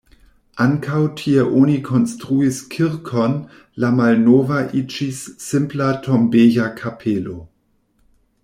Ankaŭ 0.63 1.01
tie 1.19 1.41
oni 1.59 1.75
konstruis 1.89 2.61
kirkon, 2.75 3.37
la 3.83 3.93
malnova 3.99 4.65
iĝis 4.83 5.23
simpla 5.49 5.91
tombeja 6.09 6.69
kapelo. 6.81 7.39